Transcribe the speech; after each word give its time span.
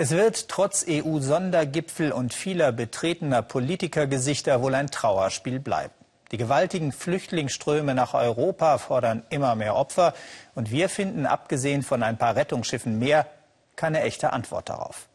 Es 0.00 0.12
wird 0.12 0.48
trotz 0.48 0.86
EU-Sondergipfel 0.88 2.12
und 2.12 2.32
vieler 2.32 2.70
betretener 2.70 3.42
Politikergesichter 3.42 4.62
wohl 4.62 4.76
ein 4.76 4.92
Trauerspiel 4.92 5.58
bleiben. 5.58 5.92
Die 6.30 6.36
gewaltigen 6.36 6.92
Flüchtlingsströme 6.92 7.96
nach 7.96 8.14
Europa 8.14 8.78
fordern 8.78 9.24
immer 9.28 9.56
mehr 9.56 9.74
Opfer 9.74 10.14
und 10.54 10.70
wir 10.70 10.88
finden, 10.88 11.26
abgesehen 11.26 11.82
von 11.82 12.04
ein 12.04 12.16
paar 12.16 12.36
Rettungsschiffen 12.36 13.00
mehr, 13.00 13.26
keine 13.74 14.02
echte 14.02 14.32
Antwort 14.32 14.68
darauf. 14.68 15.08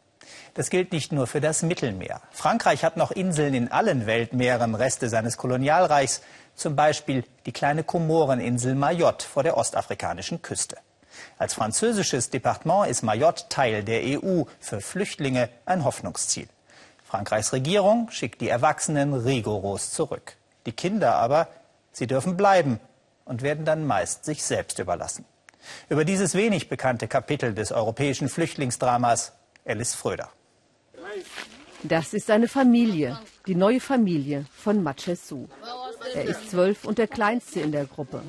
Das 0.52 0.68
gilt 0.68 0.92
nicht 0.92 1.12
nur 1.12 1.26
für 1.26 1.40
das 1.40 1.62
Mittelmeer. 1.62 2.20
Frankreich 2.30 2.84
hat 2.84 2.98
noch 2.98 3.10
Inseln 3.10 3.54
in 3.54 3.72
allen 3.72 4.04
Weltmeeren, 4.04 4.74
Reste 4.74 5.08
seines 5.08 5.38
Kolonialreichs, 5.38 6.20
zum 6.56 6.76
Beispiel 6.76 7.24
die 7.46 7.52
kleine 7.52 7.84
Komoreninsel 7.84 8.74
Mayotte 8.74 9.26
vor 9.26 9.44
der 9.44 9.56
ostafrikanischen 9.56 10.42
Küste. 10.42 10.76
Als 11.38 11.54
französisches 11.54 12.30
Departement 12.30 12.88
ist 12.88 13.02
Mayotte 13.02 13.44
Teil 13.48 13.84
der 13.84 14.02
EU, 14.04 14.44
für 14.60 14.80
Flüchtlinge 14.80 15.48
ein 15.66 15.84
Hoffnungsziel. 15.84 16.48
Frankreichs 17.04 17.52
Regierung 17.52 18.10
schickt 18.10 18.40
die 18.40 18.48
Erwachsenen 18.48 19.14
rigoros 19.14 19.90
zurück. 19.90 20.36
Die 20.66 20.72
Kinder 20.72 21.14
aber, 21.16 21.48
sie 21.92 22.06
dürfen 22.06 22.36
bleiben 22.36 22.80
und 23.24 23.42
werden 23.42 23.64
dann 23.64 23.86
meist 23.86 24.24
sich 24.24 24.42
selbst 24.42 24.78
überlassen. 24.78 25.24
Über 25.88 26.04
dieses 26.04 26.34
wenig 26.34 26.68
bekannte 26.68 27.08
Kapitel 27.08 27.54
des 27.54 27.72
europäischen 27.72 28.28
Flüchtlingsdramas 28.28 29.32
Alice 29.64 29.94
Fröder. 29.94 30.30
Das 31.82 32.14
ist 32.14 32.30
eine 32.30 32.48
Familie, 32.48 33.18
die 33.46 33.54
neue 33.54 33.80
Familie 33.80 34.46
von 34.56 34.82
Machesu. 34.82 35.46
Er 36.14 36.24
ist 36.24 36.50
zwölf 36.50 36.84
und 36.84 36.98
der 36.98 37.08
kleinste 37.08 37.60
in 37.60 37.72
der 37.72 37.84
Gruppe. 37.86 38.22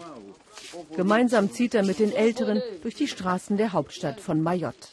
Gemeinsam 0.96 1.52
zieht 1.52 1.76
er 1.76 1.84
mit 1.84 2.00
den 2.00 2.12
Älteren 2.12 2.62
durch 2.82 2.96
die 2.96 3.08
Straßen 3.08 3.58
der 3.58 3.74
Hauptstadt 3.74 4.20
von 4.20 4.42
Mayotte. 4.42 4.88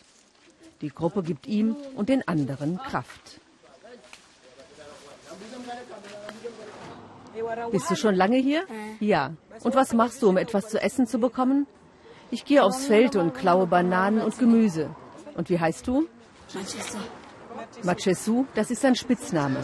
Die 0.80 0.88
Gruppe 0.88 1.22
gibt 1.22 1.46
ihm 1.46 1.76
und 1.96 2.08
den 2.08 2.26
anderen 2.26 2.78
Kraft. 2.78 3.40
Bist 7.70 7.90
du 7.90 7.96
schon 7.96 8.14
lange 8.14 8.36
hier? 8.36 8.64
Ja. 9.00 9.32
Und 9.62 9.74
was 9.74 9.92
machst 9.92 10.22
du, 10.22 10.28
um 10.28 10.36
etwas 10.36 10.68
zu 10.68 10.80
essen 10.80 11.06
zu 11.06 11.18
bekommen? 11.18 11.66
Ich 12.30 12.44
gehe 12.44 12.62
aufs 12.62 12.86
Feld 12.86 13.16
und 13.16 13.34
klaue 13.34 13.66
Bananen 13.66 14.20
und 14.20 14.38
Gemüse. 14.38 14.90
Und 15.36 15.50
wie 15.50 15.60
heißt 15.60 15.86
du? 15.86 16.08
Machesu, 17.82 18.46
das 18.54 18.70
ist 18.70 18.82
sein 18.82 18.96
Spitzname. 18.96 19.62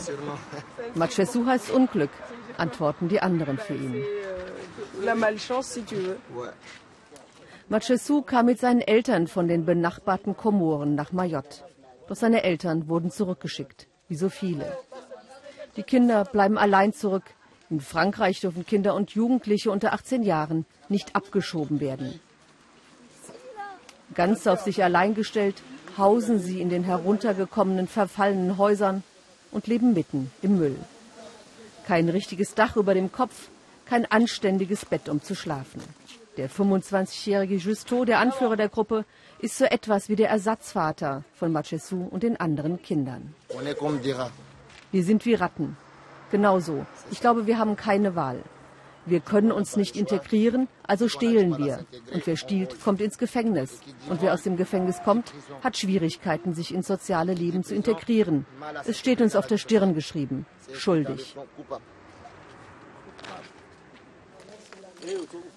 Machesu 0.95 1.47
heißt 1.47 1.71
Unglück, 1.71 2.11
antworten 2.57 3.09
die 3.09 3.21
anderen 3.21 3.59
für 3.59 3.75
ihn 3.75 4.05
Machesu 7.69 8.23
kam 8.23 8.47
mit 8.47 8.59
seinen 8.59 8.81
Eltern 8.81 9.27
von 9.27 9.47
den 9.47 9.65
benachbarten 9.65 10.37
Komoren 10.37 10.95
nach 10.95 11.13
Mayotte. 11.13 11.65
Doch 12.09 12.17
seine 12.17 12.43
Eltern 12.43 12.89
wurden 12.89 13.11
zurückgeschickt, 13.11 13.87
wie 14.09 14.17
so 14.17 14.29
viele. 14.31 14.77
Die 15.77 15.83
Kinder 15.83 16.25
bleiben 16.25 16.57
allein 16.59 16.93
zurück. 16.93 17.25
In 17.71 17.81
Frankreich 17.81 18.41
dürfen 18.41 18.65
Kinder 18.65 18.95
und 18.95 19.11
Jugendliche 19.11 19.71
unter 19.71 19.93
18 19.93 20.23
Jahren 20.23 20.65
nicht 20.89 21.15
abgeschoben 21.15 21.81
werden. 21.81 22.19
Ganz 24.15 24.47
auf 24.47 24.63
sich 24.63 24.83
allein 24.83 25.15
gestellt, 25.15 25.63
hausen 25.99 26.39
sie 26.41 26.61
in 26.61 26.71
den 26.71 26.85
heruntergekommenen, 26.85 27.87
verfallenen 27.87 28.57
Häusern 28.57 29.03
und 29.53 29.67
leben 29.67 29.93
mitten 29.93 30.31
im 30.41 30.59
Müll. 30.59 30.77
Kein 31.87 32.09
richtiges 32.09 32.55
Dach 32.55 32.77
über 32.77 32.95
dem 32.95 33.13
Kopf, 33.13 33.49
kein 33.89 34.05
anständiges 34.07 34.85
Bett, 34.85 35.09
um 35.09 35.23
zu 35.23 35.35
schlafen. 35.35 35.83
Der 36.37 36.49
25-jährige 36.49 37.57
Justo, 37.57 38.05
der 38.05 38.21
Anführer 38.21 38.57
der 38.57 38.69
Gruppe, 38.69 39.05
ist 39.41 39.59
so 39.59 39.65
etwas 39.65 40.09
wie 40.09 40.17
der 40.17 40.29
Ersatzvater 40.29 41.25
von 41.35 41.53
Machesu 41.53 42.07
und 42.09 42.23
den 42.23 42.39
anderen 42.39 42.81
Kindern. 42.81 43.35
Wir 44.93 45.03
sind 45.03 45.25
wie 45.27 45.35
Ratten. 45.35 45.77
Genauso. 46.31 46.87
Ich 47.11 47.21
glaube, 47.21 47.47
wir 47.47 47.59
haben 47.59 47.77
keine 47.77 48.15
Wahl. 48.15 48.43
Wir 49.07 49.21
können 49.21 49.51
uns 49.51 49.77
nicht 49.77 49.97
integrieren, 49.97 50.69
also 50.87 51.09
stehlen 51.09 51.57
wir. 51.57 51.87
Und 52.13 52.27
wer 52.27 52.37
stiehlt, 52.37 52.79
kommt 52.83 53.01
ins 53.01 53.17
Gefängnis. 53.17 53.81
Und 54.11 54.21
wer 54.21 54.35
aus 54.35 54.43
dem 54.43 54.59
Gefängnis 54.59 55.03
kommt, 55.03 55.33
hat 55.65 55.79
Schwierigkeiten, 55.79 56.53
sich 56.53 56.75
ins 56.75 56.89
soziale 56.89 57.33
Leben 57.33 57.65
zu 57.65 57.75
integrieren. 57.75 58.45
Es 58.85 58.99
steht 58.99 59.23
uns 59.23 59.35
auf 59.35 59.47
der 59.47 59.57
Stirn 59.57 59.95
geschrieben. 59.95 60.45
Schuldig. 60.75 61.35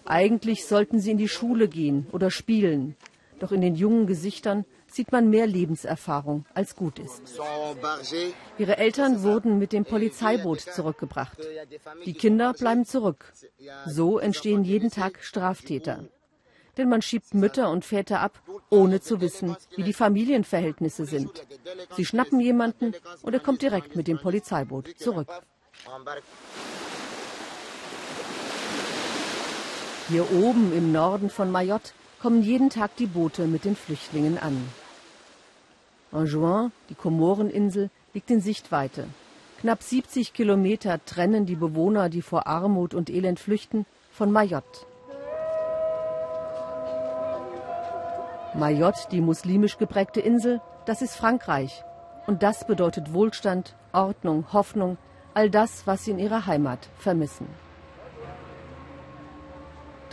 Eigentlich 0.06 0.66
sollten 0.66 1.00
sie 1.00 1.12
in 1.12 1.18
die 1.18 1.28
Schule 1.28 1.68
gehen 1.68 2.08
oder 2.12 2.32
spielen. 2.32 2.96
Doch 3.40 3.52
in 3.52 3.62
den 3.62 3.76
jungen 3.76 4.06
Gesichtern 4.06 4.66
sieht 4.88 5.12
man 5.12 5.30
mehr 5.30 5.48
Lebenserfahrung, 5.48 6.46
als 6.54 6.76
gut 6.76 7.00
ist. 7.00 7.22
Ihre 8.58 8.78
Eltern 8.78 9.24
wurden 9.24 9.58
mit 9.58 9.74
dem 9.74 9.86
Polizeiboot 9.86 10.60
zurückgebracht. 10.60 11.38
Die 12.06 12.14
Kinder 12.14 12.54
bleiben 12.54 12.86
zurück. 12.86 13.34
So 13.88 14.20
entstehen 14.20 14.64
jeden 14.64 14.92
Tag 14.92 15.24
Straftäter. 15.24 16.06
Denn 16.78 16.88
man 16.88 17.02
schiebt 17.02 17.34
Mütter 17.34 17.70
und 17.70 17.84
Väter 17.84 18.22
ab, 18.22 18.42
ohne 18.70 19.02
zu 19.02 19.20
wissen, 19.20 19.58
wie 19.76 19.84
die 19.84 19.94
Familienverhältnisse 19.94 21.06
sind. 21.06 21.32
Sie 21.98 22.06
schnappen 22.06 22.40
jemanden 22.40 22.94
und 23.24 23.34
er 23.34 23.40
kommt 23.40 23.62
direkt 23.62 23.96
mit 23.96 24.08
dem 24.08 24.20
Polizeiboot 24.20 24.90
zurück. 24.98 25.28
Hier 30.12 30.30
oben 30.30 30.74
im 30.74 30.92
Norden 30.92 31.30
von 31.30 31.50
Mayotte 31.52 31.94
kommen 32.22 32.42
jeden 32.42 32.70
Tag 32.70 32.98
die 32.98 33.06
Boote 33.06 33.48
mit 33.48 33.64
den 33.64 33.78
Flüchtlingen 33.78 34.38
an. 34.38 34.62
Anjouan, 36.12 36.74
die 36.90 36.96
Komoreninsel, 36.96 37.90
liegt 38.14 38.30
in 38.30 38.42
Sichtweite. 38.42 39.06
Knapp 39.62 39.82
70 39.82 40.34
Kilometer 40.34 41.00
trennen 41.06 41.46
die 41.46 41.56
Bewohner, 41.56 42.10
die 42.10 42.22
vor 42.22 42.46
Armut 42.46 42.94
und 42.94 43.10
Elend 43.10 43.40
flüchten, 43.40 43.86
von 44.12 44.34
Mayotte. 44.34 44.86
Mayotte, 48.54 49.08
die 49.12 49.22
muslimisch 49.22 49.78
geprägte 49.78 50.20
Insel, 50.20 50.60
das 50.86 51.02
ist 51.02 51.16
Frankreich. 51.16 51.86
Und 52.28 52.44
das 52.44 52.68
bedeutet 52.68 53.14
Wohlstand, 53.14 53.76
Ordnung, 53.94 54.44
Hoffnung, 54.52 54.98
all 55.34 55.50
das, 55.50 55.88
was 55.88 56.04
sie 56.04 56.12
in 56.12 56.20
ihrer 56.20 56.48
Heimat 56.48 56.90
vermissen. 56.98 57.48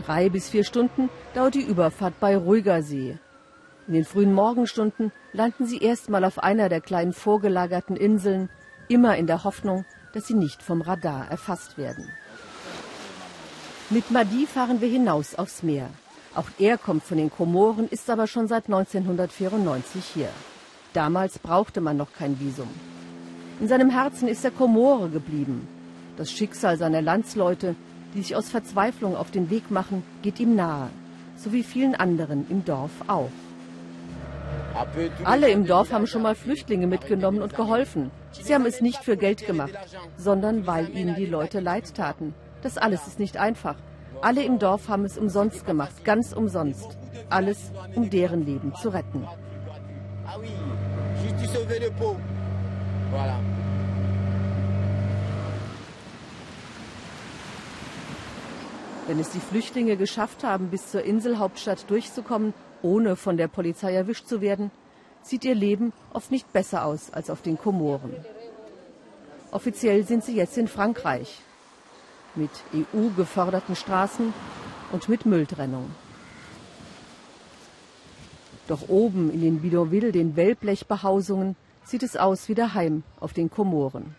Drei 0.09 0.31
bis 0.31 0.49
vier 0.49 0.65
Stunden 0.65 1.11
dauert 1.35 1.55
die 1.55 1.61
Überfahrt 1.61 2.19
bei 2.19 2.35
ruhiger 2.35 2.81
See. 2.81 3.19
In 3.87 3.93
den 3.93 4.07
frühen 4.07 4.33
Morgenstunden 4.33 5.13
landen 5.35 5.67
sie 5.67 5.83
erstmal 5.83 6.25
auf 6.25 6.39
einer 6.39 6.71
der 6.71 6.81
kleinen 6.81 7.13
vorgelagerten 7.13 7.95
Inseln, 7.95 8.49
immer 8.89 9.19
in 9.19 9.27
der 9.27 9.45
Hoffnung, 9.45 9.85
dass 10.15 10.27
sie 10.27 10.33
nicht 10.33 10.63
vom 10.63 10.81
Radar 10.81 11.31
erfasst 11.31 11.77
werden. 11.77 12.11
Mit 13.91 14.11
Madi 14.11 14.47
fahren 14.47 14.81
wir 14.81 14.89
hinaus 14.89 15.35
aufs 15.35 15.63
Meer. 15.63 15.91
Auch 16.35 16.49
er 16.59 16.79
kommt 16.79 17.03
von 17.03 17.19
den 17.19 17.31
Komoren, 17.31 17.87
ist 17.87 18.09
aber 18.09 18.27
schon 18.27 18.49
seit 18.49 18.65
1994 18.65 20.03
hier. 20.15 20.31
Damals 20.95 21.39
brauchte 21.39 21.83
man 21.83 21.99
noch 21.99 22.15
kein 22.15 22.41
Visum. 22.41 22.71
In 23.61 23.69
seinem 23.69 23.91
Herzen 23.91 24.27
ist 24.27 24.43
er 24.43 24.53
Komore 24.53 25.11
geblieben. 25.11 25.69
Das 26.17 26.33
Schicksal 26.33 26.79
seiner 26.79 27.03
Landsleute 27.03 27.77
die 28.15 28.23
sich 28.23 28.37
aus 28.37 28.49
Verzweiflung 28.49 29.17
auf 29.17 29.31
den 29.31 29.51
Weg 29.51 29.71
machen, 29.71 30.03
geht 30.23 30.41
ihm 30.41 30.55
nahe, 30.57 30.91
so 31.37 31.53
wie 31.53 31.63
vielen 31.63 31.95
anderen 31.95 32.47
im 32.49 32.65
Dorf 32.65 32.91
auch. 33.07 33.31
Alle 35.25 35.51
im 35.51 35.67
Dorf 35.67 35.93
haben 35.93 36.07
schon 36.07 36.23
mal 36.23 36.35
Flüchtlinge 36.35 36.87
mitgenommen 36.87 37.43
und 37.43 37.55
geholfen. 37.55 38.11
Sie 38.33 38.55
haben 38.55 38.67
es 38.67 38.81
nicht 38.81 39.03
für 39.03 39.17
Geld 39.17 39.47
gemacht, 39.47 39.75
sondern 40.17 40.67
weil 40.67 40.89
ihnen 40.97 41.17
die 41.17 41.27
Leute 41.27 41.61
leid 41.61 41.95
taten. 41.95 42.35
Das 42.63 42.79
alles 42.79 43.07
ist 43.07 43.19
nicht 43.19 43.37
einfach. 43.37 43.77
Alle 44.21 44.43
im 44.43 44.59
Dorf 44.59 44.89
haben 44.89 45.05
es 45.05 45.17
umsonst 45.17 45.65
gemacht, 45.67 46.05
ganz 46.05 46.33
umsonst. 46.33 46.97
Alles, 47.31 47.73
um 47.95 48.11
deren 48.11 48.45
Leben 48.45 48.75
zu 48.75 48.89
retten. 48.91 49.27
Voilà. 53.11 53.68
Wenn 59.09 59.21
es 59.21 59.31
die 59.31 59.41
Flüchtlinge 59.41 59.97
geschafft 59.97 60.45
haben, 60.45 60.69
bis 60.69 60.91
zur 60.91 61.03
Inselhauptstadt 61.03 61.89
durchzukommen, 61.89 62.53
ohne 62.83 63.17
von 63.17 63.39
der 63.39 63.49
Polizei 63.49 63.95
erwischt 63.95 64.27
zu 64.27 64.43
werden, 64.43 64.71
sieht 65.23 65.47
ihr 65.47 65.55
Leben 65.55 65.95
oft 66.13 66.31
nicht 66.31 66.53
besser 66.53 66.85
aus 66.85 67.11
als 67.11 67.31
auf 67.31 67.41
den 67.41 67.57
Komoren. 67.57 68.15
Offiziell 69.51 70.07
sind 70.07 70.25
sie 70.25 70.37
jetzt 70.37 70.59
in 70.59 70.69
Frankreich 70.69 71.41
mit 72.35 72.51
EU-geförderten 72.75 73.77
Straßen 73.77 74.35
und 74.93 75.09
mit 75.09 75.25
Mülltrennung. 75.25 75.91
Doch 78.67 78.91
oben 78.91 79.33
in 79.33 79.41
den 79.41 79.63
Bidonville, 79.63 80.13
den 80.13 80.37
Wellblechbehausungen, 80.37 81.57
sieht 81.83 82.03
es 82.03 82.19
aus 82.19 82.47
wie 82.51 82.55
daheim 82.55 83.05
auf 83.21 83.33
den 83.33 83.51
Komoren. 83.51 84.15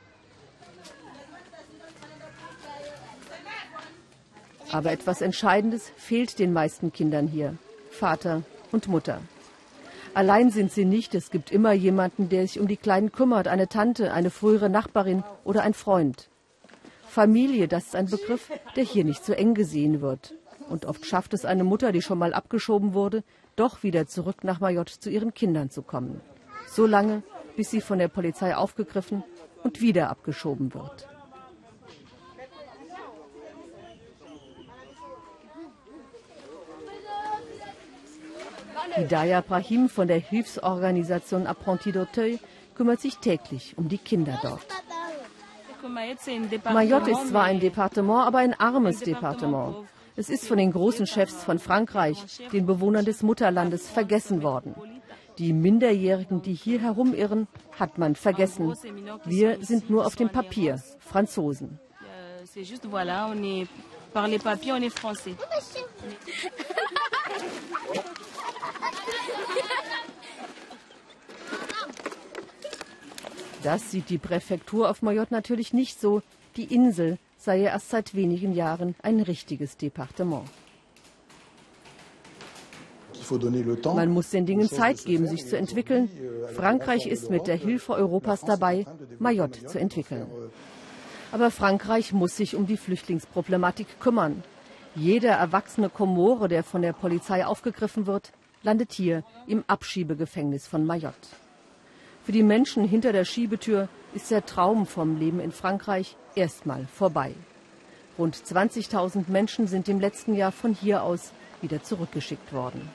Aber 4.72 4.92
etwas 4.92 5.22
Entscheidendes 5.22 5.92
fehlt 5.98 6.38
den 6.40 6.54
meisten 6.54 6.94
Kindern 6.94 7.28
hier. 7.28 7.56
Vater 7.90 8.44
und 8.72 8.88
Mutter. 8.88 9.22
Allein 10.14 10.52
sind 10.52 10.72
sie 10.72 10.86
nicht. 10.86 11.16
Es 11.16 11.32
gibt 11.32 11.52
immer 11.52 11.74
jemanden, 11.74 12.30
der 12.30 12.48
sich 12.48 12.60
um 12.60 12.68
die 12.68 12.78
Kleinen 12.78 13.12
kümmert. 13.12 13.48
Eine 13.48 13.68
Tante, 13.68 14.14
eine 14.14 14.30
frühere 14.30 14.70
Nachbarin 14.70 15.24
oder 15.44 15.64
ein 15.64 15.74
Freund. 15.74 16.30
Familie, 17.08 17.68
das 17.68 17.86
ist 17.86 17.96
ein 17.96 18.10
Begriff, 18.10 18.52
der 18.76 18.84
hier 18.84 19.04
nicht 19.04 19.26
so 19.26 19.34
eng 19.34 19.56
gesehen 19.56 20.02
wird. 20.02 20.36
Und 20.70 20.86
oft 20.86 21.06
schafft 21.06 21.34
es 21.34 21.46
eine 21.46 21.64
Mutter, 21.64 21.92
die 21.92 22.04
schon 22.04 22.20
mal 22.20 22.34
abgeschoben 22.34 22.94
wurde, 22.94 23.24
doch 23.56 23.82
wieder 23.82 24.08
zurück 24.08 24.44
nach 24.44 24.60
Mayotte 24.60 25.00
zu 25.00 25.10
ihren 25.10 25.34
Kindern 25.34 25.72
zu 25.72 25.82
kommen. 25.82 26.22
So 26.68 26.86
lange, 26.86 27.24
bis 27.56 27.72
sie 27.72 27.82
von 27.82 27.98
der 27.98 28.08
Polizei 28.08 28.56
aufgegriffen 28.56 29.24
und 29.64 29.82
wieder 29.82 30.10
abgeschoben 30.10 30.74
wird. 30.74 31.08
Hidayah 38.96 39.42
Brahim 39.42 39.90
von 39.90 40.08
der 40.08 40.20
Hilfsorganisation 40.20 41.48
Apprenti 41.48 41.92
d'Auteuil 41.92 42.40
kümmert 42.76 43.02
sich 43.02 43.18
täglich 43.18 43.78
um 43.78 43.90
die 43.90 43.98
Kinder 43.98 44.40
dort. 44.42 44.66
Mayotte 46.72 47.12
ist 47.12 47.30
zwar 47.30 47.44
ein 47.44 47.60
Departement, 47.60 48.26
aber 48.26 48.40
ein 48.40 48.54
armes 48.60 49.00
Departement. 49.00 49.88
Es 50.16 50.30
ist 50.30 50.48
von 50.48 50.58
den 50.58 50.72
großen 50.72 51.08
Chefs 51.08 51.44
von 51.44 51.60
Frankreich, 51.60 52.18
den 52.52 52.66
Bewohnern 52.66 53.06
des 53.06 53.24
Mutterlandes, 53.24 53.90
vergessen 53.90 54.44
worden. 54.44 54.76
Die 55.38 55.54
Minderjährigen, 55.54 56.42
die 56.42 56.54
hier 56.54 56.82
herumirren, 56.82 57.48
hat 57.80 57.98
man 57.98 58.16
vergessen. 58.16 58.74
Wir 59.24 59.64
sind 59.64 59.90
nur 59.90 60.06
auf 60.06 60.18
dem 60.18 60.30
Papier 60.30 60.82
Franzosen. 61.00 61.80
Das 73.64 73.92
sieht 73.92 74.10
die 74.10 74.18
Präfektur 74.18 74.90
auf 74.90 75.02
Mayotte 75.02 75.34
natürlich 75.34 75.74
nicht 75.74 76.00
so. 76.00 76.22
Die 76.56 76.74
Insel 76.74 77.18
sei 77.38 77.58
ja 77.58 77.72
erst 77.72 77.90
seit 77.90 78.16
wenigen 78.16 78.54
Jahren 78.54 78.96
ein 79.04 79.20
richtiges 79.20 79.78
Departement. 79.78 80.44
Man 83.84 84.10
muss 84.10 84.30
den 84.32 84.46
Dingen 84.46 84.68
Zeit 84.68 85.06
geben, 85.06 85.28
sich 85.28 85.46
zu 85.46 85.58
entwickeln. 85.58 86.10
Frankreich 86.56 87.06
ist 87.06 87.30
mit 87.30 87.48
der 87.48 87.58
Hilfe 87.58 87.94
Europas 87.94 88.42
dabei, 88.42 88.86
Mayotte 89.20 89.66
zu 89.66 89.80
entwickeln. 89.80 90.26
Aber 91.32 91.52
Frankreich 91.52 92.12
muss 92.12 92.36
sich 92.38 92.56
um 92.56 92.66
die 92.66 92.78
Flüchtlingsproblematik 92.78 94.00
kümmern. 94.00 94.44
Jeder 94.96 95.34
erwachsene 95.34 95.90
Komore, 95.90 96.48
der 96.48 96.64
von 96.64 96.82
der 96.82 96.94
Polizei 96.94 97.46
aufgegriffen 97.46 98.08
wird, 98.08 98.32
landet 98.64 98.92
hier 98.92 99.24
im 99.48 99.64
Abschiebegefängnis 99.68 100.68
von 100.68 100.86
Mayotte. 100.86 101.30
Für 102.24 102.32
die 102.32 102.44
Menschen 102.44 102.86
hinter 102.86 103.14
der 103.14 103.26
Schiebetür 103.26 103.88
ist 104.14 104.32
der 104.32 104.46
Traum 104.46 104.86
vom 104.86 105.18
Leben 105.18 105.40
in 105.40 105.52
Frankreich 105.52 106.18
erstmal 106.36 106.86
vorbei. 106.88 107.34
Rund 108.18 108.36
20.000 108.36 109.30
Menschen 109.30 109.68
sind 109.68 109.88
im 109.88 110.00
letzten 110.00 110.36
Jahr 110.36 110.52
von 110.52 110.74
hier 110.74 111.04
aus 111.04 111.32
wieder 111.62 111.82
zurückgeschickt 111.82 112.52
worden. 112.52 112.90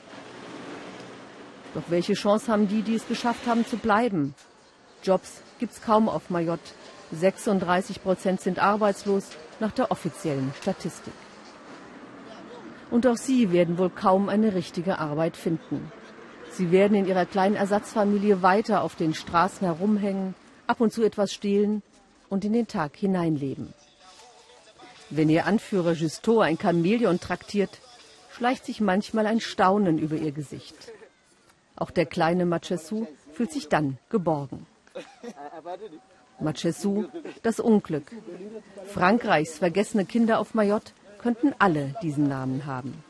Doch 1.74 1.84
welche 1.88 2.14
Chance 2.14 2.52
haben 2.52 2.68
die, 2.68 2.82
die 2.82 2.94
es 2.94 3.08
geschafft 3.08 3.46
haben 3.46 3.66
zu 3.66 3.76
bleiben? 3.76 4.34
Jobs 5.02 5.42
gibt 5.58 5.72
es 5.72 5.82
kaum 5.82 6.08
auf 6.08 6.30
Mayotte. 6.30 6.62
36 7.12 8.02
Prozent 8.02 8.40
sind 8.40 8.58
arbeitslos 8.58 9.30
nach 9.60 9.72
der 9.72 9.90
offiziellen 9.90 10.52
Statistik. 10.60 11.14
Und 12.94 13.08
auch 13.08 13.16
sie 13.16 13.50
werden 13.50 13.76
wohl 13.76 13.90
kaum 13.90 14.28
eine 14.28 14.54
richtige 14.54 15.00
Arbeit 15.00 15.36
finden. 15.36 15.90
Sie 16.52 16.70
werden 16.70 16.96
in 16.96 17.06
ihrer 17.06 17.26
kleinen 17.26 17.56
Ersatzfamilie 17.56 18.40
weiter 18.40 18.84
auf 18.84 18.94
den 18.94 19.14
Straßen 19.14 19.66
herumhängen, 19.66 20.36
ab 20.68 20.80
und 20.80 20.92
zu 20.92 21.02
etwas 21.02 21.32
stehlen 21.32 21.82
und 22.28 22.44
in 22.44 22.52
den 22.52 22.68
Tag 22.68 22.94
hineinleben. 22.94 23.74
Wenn 25.10 25.28
ihr 25.28 25.46
Anführer 25.46 25.94
Justo 25.94 26.38
ein 26.38 26.56
Chamäleon 26.56 27.18
traktiert, 27.18 27.80
schleicht 28.30 28.64
sich 28.64 28.80
manchmal 28.80 29.26
ein 29.26 29.40
Staunen 29.40 29.98
über 29.98 30.14
ihr 30.14 30.30
Gesicht. 30.30 30.76
Auch 31.74 31.90
der 31.90 32.06
kleine 32.06 32.46
Machesu 32.46 33.08
fühlt 33.32 33.50
sich 33.50 33.68
dann 33.68 33.98
geborgen. 34.08 34.66
Machesu, 36.38 37.06
das 37.42 37.58
Unglück. 37.58 38.12
Frankreichs 38.86 39.58
vergessene 39.58 40.04
Kinder 40.04 40.38
auf 40.38 40.54
Mayotte 40.54 40.92
könnten 41.24 41.54
alle 41.58 41.94
diesen 42.02 42.28
Namen 42.28 42.66
haben. 42.66 43.02